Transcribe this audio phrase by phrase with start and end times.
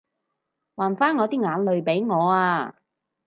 [0.73, 2.73] 還返我啲眼淚畀我啊